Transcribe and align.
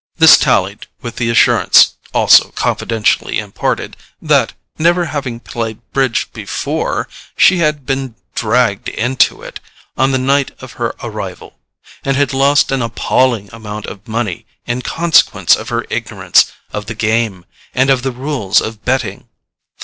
This 0.17 0.35
tallied 0.35 0.87
with 1.03 1.17
the 1.17 1.29
assurance, 1.29 1.93
also 2.11 2.49
confidentially 2.55 3.37
imparted, 3.37 3.95
that, 4.19 4.53
never 4.79 5.05
having 5.05 5.39
played 5.39 5.79
bridge 5.93 6.33
before, 6.33 7.07
she 7.37 7.59
had 7.59 7.85
been 7.85 8.15
"dragged 8.33 8.89
into 8.89 9.43
it" 9.43 9.59
on 9.95 10.11
the 10.11 10.17
night 10.17 10.53
of 10.59 10.73
her 10.81 10.95
arrival, 11.03 11.59
and 12.03 12.17
had 12.17 12.33
lost 12.33 12.71
an 12.71 12.81
appalling 12.81 13.47
amount 13.53 13.85
of 13.85 14.07
money 14.07 14.47
in 14.65 14.81
consequence 14.81 15.55
of 15.55 15.69
her 15.69 15.85
ignorance 15.91 16.51
of 16.73 16.87
the 16.87 16.95
game 16.95 17.45
and 17.75 17.91
of 17.91 18.01
the 18.01 18.11
rules 18.11 18.59
of 18.59 18.83
betting. 18.83 19.29